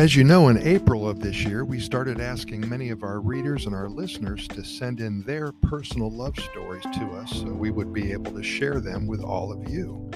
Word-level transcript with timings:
As 0.00 0.16
you 0.16 0.24
know, 0.24 0.48
in 0.48 0.56
April 0.56 1.06
of 1.06 1.20
this 1.20 1.44
year, 1.44 1.62
we 1.62 1.78
started 1.78 2.22
asking 2.22 2.66
many 2.66 2.88
of 2.88 3.02
our 3.02 3.20
readers 3.20 3.66
and 3.66 3.74
our 3.74 3.90
listeners 3.90 4.48
to 4.48 4.64
send 4.64 4.98
in 4.98 5.22
their 5.24 5.52
personal 5.52 6.10
love 6.10 6.34
stories 6.38 6.84
to 6.94 7.10
us 7.10 7.30
so 7.32 7.52
we 7.52 7.70
would 7.70 7.92
be 7.92 8.10
able 8.10 8.32
to 8.32 8.42
share 8.42 8.80
them 8.80 9.06
with 9.06 9.22
all 9.22 9.52
of 9.52 9.68
you. 9.68 10.10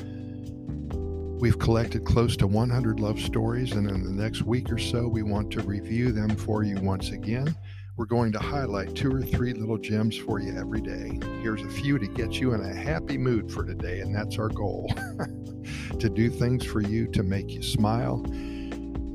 We've 1.38 1.58
collected 1.58 2.06
close 2.06 2.34
to 2.38 2.46
100 2.46 2.98
love 2.98 3.20
stories, 3.20 3.72
and 3.72 3.86
in 3.90 4.04
the 4.04 4.22
next 4.22 4.40
week 4.40 4.72
or 4.72 4.78
so, 4.78 5.06
we 5.06 5.22
want 5.22 5.50
to 5.50 5.60
review 5.60 6.12
them 6.12 6.34
for 6.34 6.62
you 6.62 6.80
once 6.80 7.10
again. 7.10 7.54
We're 7.98 8.06
going 8.06 8.32
to 8.32 8.38
highlight 8.38 8.94
two 8.94 9.14
or 9.14 9.20
three 9.20 9.52
little 9.52 9.76
gems 9.76 10.16
for 10.16 10.40
you 10.40 10.58
every 10.58 10.80
day. 10.80 11.20
Here's 11.42 11.62
a 11.62 11.68
few 11.68 11.98
to 11.98 12.06
get 12.06 12.40
you 12.40 12.54
in 12.54 12.62
a 12.62 12.74
happy 12.74 13.18
mood 13.18 13.52
for 13.52 13.66
today, 13.66 14.00
and 14.00 14.14
that's 14.14 14.38
our 14.38 14.48
goal 14.48 14.90
to 15.98 16.08
do 16.08 16.30
things 16.30 16.64
for 16.64 16.80
you 16.80 17.06
to 17.08 17.22
make 17.22 17.50
you 17.50 17.62
smile 17.62 18.24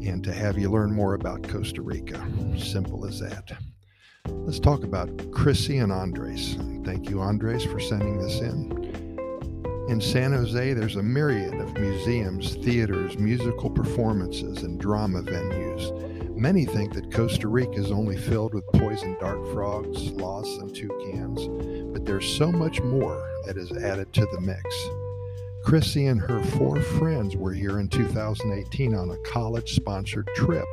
and 0.05 0.23
to 0.23 0.33
have 0.33 0.57
you 0.57 0.69
learn 0.69 0.93
more 0.93 1.13
about 1.13 1.47
Costa 1.47 1.81
Rica. 1.81 2.25
Simple 2.57 3.05
as 3.05 3.19
that. 3.19 3.51
Let's 4.27 4.59
talk 4.59 4.83
about 4.83 5.31
Chrissy 5.31 5.77
and 5.77 5.91
Andres. 5.91 6.55
Thank 6.83 7.09
you, 7.09 7.21
Andres, 7.21 7.63
for 7.63 7.79
sending 7.79 8.19
this 8.19 8.39
in. 8.39 8.89
In 9.89 9.99
San 9.99 10.33
Jose, 10.33 10.73
there's 10.73 10.97
a 10.97 11.03
myriad 11.03 11.55
of 11.55 11.73
museums, 11.73 12.55
theaters, 12.55 13.17
musical 13.17 13.69
performances, 13.69 14.63
and 14.63 14.79
drama 14.79 15.21
venues. 15.23 16.37
Many 16.37 16.65
think 16.65 16.93
that 16.93 17.11
Costa 17.11 17.47
Rica 17.47 17.73
is 17.73 17.91
only 17.91 18.15
filled 18.15 18.53
with 18.53 18.67
poison 18.67 19.17
dart 19.19 19.45
frogs, 19.51 20.09
sloths, 20.09 20.57
and 20.57 20.73
toucans, 20.73 21.47
but 21.91 22.05
there's 22.05 22.27
so 22.27 22.51
much 22.51 22.81
more 22.81 23.27
that 23.45 23.57
is 23.57 23.71
added 23.71 24.13
to 24.13 24.27
the 24.31 24.39
mix. 24.41 24.63
Chrissy 25.63 26.07
and 26.07 26.19
her 26.21 26.41
four 26.43 26.81
friends 26.81 27.35
were 27.35 27.53
here 27.53 27.79
in 27.79 27.89
2018 27.89 28.95
on 28.95 29.11
a 29.11 29.17
college 29.17 29.75
sponsored 29.75 30.27
trip 30.35 30.65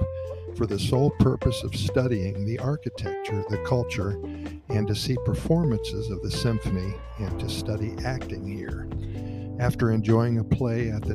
for 0.57 0.67
the 0.67 0.79
sole 0.79 1.11
purpose 1.19 1.63
of 1.63 1.75
studying 1.77 2.47
the 2.47 2.59
architecture, 2.59 3.45
the 3.51 3.59
culture, 3.67 4.19
and 4.71 4.87
to 4.87 4.95
see 4.95 5.17
performances 5.25 6.11
of 6.11 6.23
the 6.23 6.31
symphony 6.31 6.95
and 7.19 7.39
to 7.39 7.49
study 7.49 7.95
acting 8.05 8.47
here. 8.47 8.89
After 9.59 9.91
enjoying 9.91 10.39
a 10.39 10.45
play 10.45 10.91
at 10.91 11.03
the 11.03 11.15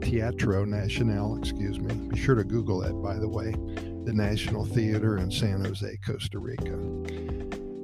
Teatro 0.00 0.64
Nacional, 0.64 1.38
excuse 1.38 1.80
me, 1.80 1.94
be 1.94 2.18
sure 2.18 2.34
to 2.34 2.44
Google 2.44 2.80
that, 2.80 2.94
by 3.02 3.18
the 3.18 3.28
way, 3.28 3.52
the 4.04 4.12
National 4.12 4.64
Theater 4.64 5.18
in 5.18 5.30
San 5.30 5.64
Jose, 5.64 5.98
Costa 6.04 6.38
Rica. 6.38 6.78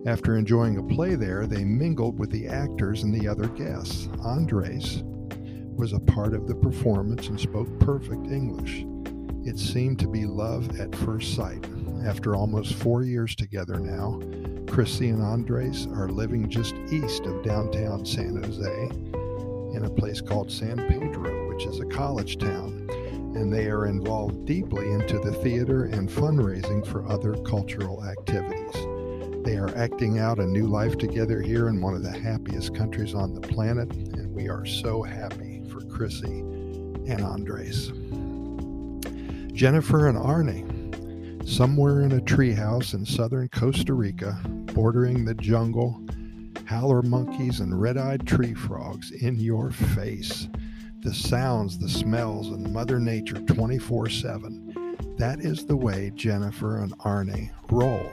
After 0.08 0.38
enjoying 0.38 0.78
a 0.78 0.82
play 0.82 1.16
there, 1.16 1.46
they 1.46 1.66
mingled 1.66 2.18
with 2.18 2.30
the 2.30 2.48
actors 2.48 3.02
and 3.02 3.12
the 3.12 3.28
other 3.28 3.46
guests. 3.48 4.08
Andres 4.24 5.02
was 5.76 5.92
a 5.92 6.00
part 6.00 6.32
of 6.32 6.48
the 6.48 6.54
performance 6.54 7.28
and 7.28 7.38
spoke 7.38 7.68
perfect 7.78 8.26
English. 8.28 8.86
It 9.46 9.58
seemed 9.58 9.98
to 9.98 10.08
be 10.08 10.24
love 10.24 10.80
at 10.80 10.96
first 10.96 11.34
sight. 11.34 11.62
After 12.06 12.34
almost 12.34 12.72
four 12.76 13.02
years 13.02 13.36
together 13.36 13.78
now, 13.78 14.18
Chrissy 14.66 15.10
and 15.10 15.22
Andres 15.22 15.86
are 15.88 16.08
living 16.08 16.48
just 16.48 16.74
east 16.90 17.26
of 17.26 17.44
downtown 17.44 18.06
San 18.06 18.42
Jose 18.42 18.88
in 19.76 19.82
a 19.84 19.90
place 19.90 20.22
called 20.22 20.50
San 20.50 20.78
Pedro, 20.88 21.50
which 21.50 21.66
is 21.66 21.80
a 21.80 21.84
college 21.84 22.38
town, 22.38 22.88
and 23.36 23.52
they 23.52 23.66
are 23.66 23.84
involved 23.84 24.46
deeply 24.46 24.90
into 24.90 25.18
the 25.18 25.34
theater 25.34 25.84
and 25.84 26.08
fundraising 26.08 26.86
for 26.86 27.06
other 27.06 27.34
cultural 27.42 28.02
activities. 28.06 28.87
They 29.48 29.56
are 29.56 29.74
acting 29.78 30.18
out 30.18 30.40
a 30.40 30.46
new 30.46 30.66
life 30.66 30.98
together 30.98 31.40
here 31.40 31.68
in 31.68 31.80
one 31.80 31.94
of 31.94 32.02
the 32.02 32.10
happiest 32.10 32.74
countries 32.74 33.14
on 33.14 33.32
the 33.32 33.40
planet, 33.40 33.90
and 33.90 34.30
we 34.34 34.46
are 34.46 34.66
so 34.66 35.02
happy 35.02 35.62
for 35.70 35.80
Chrissy 35.86 36.40
and 36.40 37.22
Andres. 37.22 37.90
Jennifer 39.54 40.08
and 40.08 40.18
Arne, 40.18 41.40
somewhere 41.46 42.02
in 42.02 42.12
a 42.12 42.20
treehouse 42.20 42.92
in 42.92 43.06
southern 43.06 43.48
Costa 43.48 43.94
Rica, 43.94 44.38
bordering 44.74 45.24
the 45.24 45.34
jungle, 45.36 45.98
howler 46.66 47.00
monkeys 47.00 47.60
and 47.60 47.80
red 47.80 47.96
eyed 47.96 48.26
tree 48.26 48.52
frogs 48.52 49.12
in 49.12 49.40
your 49.40 49.70
face. 49.70 50.46
The 51.00 51.14
sounds, 51.14 51.78
the 51.78 51.88
smells, 51.88 52.48
and 52.48 52.70
Mother 52.70 53.00
Nature 53.00 53.40
24 53.40 54.10
7. 54.10 55.16
That 55.16 55.40
is 55.40 55.64
the 55.64 55.76
way 55.76 56.12
Jennifer 56.14 56.82
and 56.82 56.92
Arne 57.00 57.50
roll. 57.70 58.12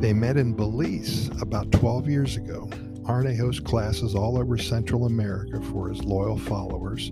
They 0.00 0.12
met 0.12 0.36
in 0.36 0.52
Belize 0.52 1.28
about 1.40 1.72
12 1.72 2.08
years 2.08 2.36
ago. 2.36 2.68
Arne 3.06 3.36
hosts 3.36 3.60
classes 3.60 4.14
all 4.14 4.38
over 4.38 4.58
Central 4.58 5.06
America 5.06 5.60
for 5.60 5.88
his 5.88 6.04
loyal 6.04 6.36
followers. 6.36 7.10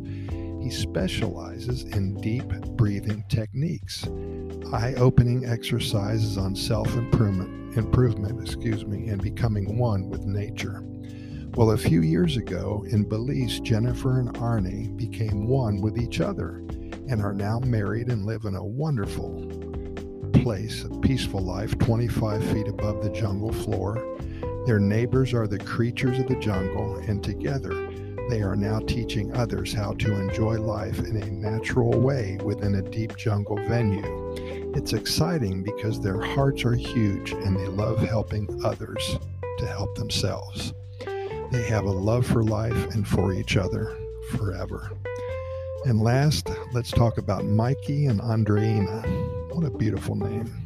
He 0.63 0.71
specializes 0.71 1.85
in 1.85 2.21
deep 2.21 2.49
breathing 2.77 3.25
techniques, 3.29 4.07
eye-opening 4.73 5.45
exercises 5.47 6.39
on 6.39 6.55
self-improvement, 6.55 7.77
improvement, 7.77 8.41
excuse 8.41 8.85
me, 8.85 9.09
and 9.09 9.21
becoming 9.23 9.79
one 9.79 10.09
with 10.09 10.25
nature. 10.25 10.85
Well, 11.55 11.73
a 11.73 11.79
few 11.79 12.03
years 12.03 12.37
ago 12.37 12.85
in 12.89 13.05
Belize, 13.05 13.61
Jennifer 13.61 14.21
and 14.21 14.37
Arne 14.39 14.97
became 14.97 15.47
one 15.47 15.81
with 15.81 15.99
each 15.99 16.21
other 16.21 16.63
and 17.09 17.21
are 17.21 17.35
now 17.35 17.59
married 17.59 18.09
and 18.09 18.25
live 18.25 18.45
in 18.45 18.55
a 18.55 18.65
wonderful 18.65 19.72
place, 20.43 20.85
a 20.85 20.89
peaceful 20.99 21.41
life 21.41 21.79
25 21.79 22.45
feet 22.53 22.67
above 22.67 23.03
the 23.03 23.11
jungle 23.11 23.53
floor. 23.53 23.95
Their 24.67 24.81
neighbors 24.81 25.33
are 25.33 25.47
the 25.47 25.59
creatures 25.59 26.19
of 26.19 26.27
the 26.27 26.37
jungle, 26.37 26.97
and 26.97 27.23
together 27.23 27.89
they 28.29 28.43
are 28.43 28.57
now 28.57 28.81
teaching 28.81 29.33
others 29.37 29.73
how 29.73 29.93
to 29.95 30.21
enjoy 30.21 30.61
life 30.61 30.99
in 30.99 31.17
a 31.17 31.31
natural 31.31 31.93
way 31.93 32.39
within 32.43 32.75
a 32.75 32.83
deep 32.83 33.17
jungle 33.17 33.57
venue. 33.69 34.35
It's 34.75 34.93
exciting 34.93 35.63
because 35.63 36.01
their 36.01 36.21
hearts 36.21 36.65
are 36.65 36.75
huge 36.75 37.33
and 37.33 37.57
they 37.57 37.69
love 37.69 37.99
helping 37.99 38.49
others 38.65 39.19
to 39.59 39.67
help 39.67 39.95
themselves. 39.97 40.73
They 41.53 41.63
have 41.69 41.85
a 41.85 41.91
love 41.91 42.27
for 42.27 42.43
life 42.43 42.95
and 42.95 43.07
for 43.07 43.33
each 43.33 43.57
other 43.57 43.97
forever. 44.31 44.91
And 45.85 46.01
last, 46.01 46.49
let's 46.73 46.93
talk 46.93 47.19
about 47.19 47.45
Mikey 47.45 48.07
and 48.07 48.21
Andreina. 48.21 49.03
What 49.53 49.65
a 49.65 49.71
beautiful 49.77 50.15
name. 50.15 50.65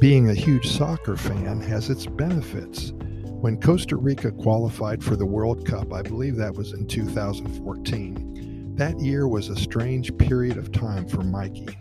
Being 0.00 0.30
a 0.30 0.34
huge 0.34 0.66
soccer 0.66 1.14
fan 1.18 1.60
has 1.60 1.90
its 1.90 2.06
benefits. 2.06 2.94
When 3.26 3.60
Costa 3.60 3.96
Rica 3.96 4.32
qualified 4.32 5.04
for 5.04 5.14
the 5.14 5.26
World 5.26 5.66
Cup, 5.66 5.92
I 5.92 6.00
believe 6.00 6.36
that 6.36 6.54
was 6.54 6.72
in 6.72 6.86
2014, 6.86 8.76
that 8.76 8.98
year 8.98 9.28
was 9.28 9.50
a 9.50 9.56
strange 9.56 10.16
period 10.16 10.56
of 10.56 10.72
time 10.72 11.06
for 11.06 11.22
Mikey. 11.22 11.76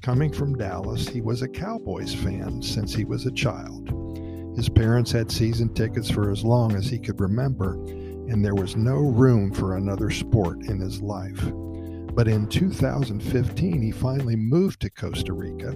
Coming 0.00 0.32
from 0.32 0.56
Dallas, 0.56 1.06
he 1.06 1.20
was 1.20 1.42
a 1.42 1.48
Cowboys 1.48 2.14
fan 2.14 2.62
since 2.62 2.94
he 2.94 3.04
was 3.04 3.26
a 3.26 3.32
child. 3.32 3.90
His 4.56 4.70
parents 4.70 5.12
had 5.12 5.30
season 5.30 5.74
tickets 5.74 6.10
for 6.10 6.30
as 6.30 6.42
long 6.42 6.74
as 6.74 6.86
he 6.86 6.98
could 6.98 7.20
remember, 7.20 7.74
and 7.74 8.42
there 8.42 8.54
was 8.54 8.76
no 8.76 8.96
room 8.96 9.52
for 9.52 9.76
another 9.76 10.08
sport 10.08 10.62
in 10.62 10.80
his 10.80 11.02
life. 11.02 11.52
But 12.14 12.28
in 12.28 12.46
2015, 12.46 13.80
he 13.82 13.90
finally 13.90 14.36
moved 14.36 14.80
to 14.80 14.90
Costa 14.90 15.32
Rica. 15.32 15.74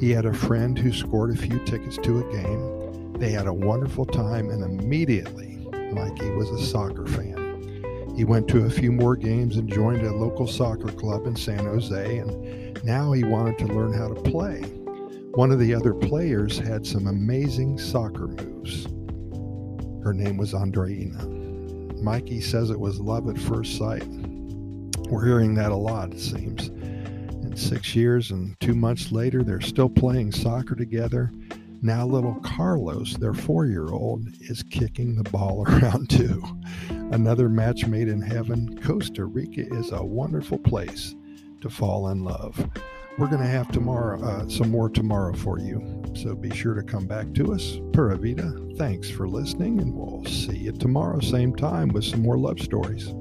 He 0.00 0.10
had 0.10 0.24
a 0.24 0.32
friend 0.32 0.78
who 0.78 0.92
scored 0.92 1.30
a 1.30 1.36
few 1.36 1.58
tickets 1.66 1.98
to 1.98 2.20
a 2.20 2.32
game. 2.32 3.12
They 3.14 3.30
had 3.30 3.46
a 3.46 3.52
wonderful 3.52 4.06
time, 4.06 4.48
and 4.48 4.62
immediately, 4.62 5.66
Mikey 5.92 6.30
was 6.30 6.50
a 6.50 6.64
soccer 6.64 7.06
fan. 7.06 8.14
He 8.16 8.24
went 8.24 8.48
to 8.48 8.64
a 8.64 8.70
few 8.70 8.92
more 8.92 9.14
games 9.14 9.56
and 9.56 9.68
joined 9.68 10.06
a 10.06 10.12
local 10.12 10.46
soccer 10.46 10.88
club 10.88 11.26
in 11.26 11.36
San 11.36 11.64
Jose, 11.66 12.18
and 12.18 12.82
now 12.82 13.12
he 13.12 13.24
wanted 13.24 13.58
to 13.58 13.66
learn 13.66 13.92
how 13.92 14.08
to 14.08 14.20
play. 14.22 14.62
One 15.34 15.52
of 15.52 15.58
the 15.58 15.74
other 15.74 15.94
players 15.94 16.58
had 16.58 16.86
some 16.86 17.06
amazing 17.06 17.78
soccer 17.78 18.26
moves. 18.26 18.86
Her 20.02 20.14
name 20.14 20.36
was 20.36 20.52
Andreina. 20.52 22.02
Mikey 22.02 22.40
says 22.40 22.70
it 22.70 22.80
was 22.80 23.00
love 23.00 23.28
at 23.28 23.38
first 23.38 23.76
sight. 23.76 24.02
We're 25.10 25.24
hearing 25.24 25.54
that 25.54 25.72
a 25.72 25.76
lot, 25.76 26.12
it 26.12 26.20
seems. 26.20 26.68
And 26.68 27.58
six 27.58 27.96
years 27.96 28.30
and 28.30 28.58
two 28.60 28.74
months 28.74 29.10
later, 29.10 29.42
they're 29.42 29.60
still 29.60 29.88
playing 29.88 30.32
soccer 30.32 30.74
together. 30.74 31.32
Now, 31.80 32.06
little 32.06 32.34
Carlos, 32.40 33.14
their 33.16 33.32
four 33.32 33.64
year 33.64 33.88
old, 33.88 34.26
is 34.40 34.62
kicking 34.64 35.16
the 35.16 35.28
ball 35.30 35.64
around 35.68 36.10
too. 36.10 36.42
Another 36.90 37.48
match 37.48 37.86
made 37.86 38.08
in 38.08 38.20
heaven. 38.20 38.78
Costa 38.82 39.24
Rica 39.24 39.62
is 39.74 39.92
a 39.92 40.04
wonderful 40.04 40.58
place 40.58 41.14
to 41.62 41.70
fall 41.70 42.08
in 42.08 42.22
love. 42.22 42.68
We're 43.16 43.28
going 43.28 43.42
to 43.42 43.48
have 43.48 43.72
tomorrow 43.72 44.22
uh, 44.22 44.48
some 44.48 44.70
more 44.70 44.90
tomorrow 44.90 45.32
for 45.32 45.58
you. 45.58 46.04
So 46.14 46.34
be 46.34 46.54
sure 46.54 46.74
to 46.74 46.82
come 46.82 47.06
back 47.06 47.32
to 47.34 47.54
us. 47.54 47.80
Pura 47.92 48.16
Vida, 48.18 48.52
thanks 48.76 49.10
for 49.10 49.26
listening, 49.26 49.80
and 49.80 49.94
we'll 49.94 50.24
see 50.26 50.58
you 50.58 50.72
tomorrow, 50.72 51.18
same 51.20 51.56
time, 51.56 51.88
with 51.88 52.04
some 52.04 52.22
more 52.22 52.38
love 52.38 52.60
stories. 52.60 53.12